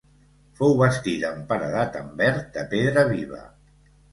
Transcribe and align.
Fou 0.61 0.71
bastida 0.79 1.27
amb 1.29 1.45
paredat 1.53 1.99
en 2.01 2.09
verd 2.25 2.51
de 2.57 2.67
pedra 2.75 3.07
viva. 3.15 3.47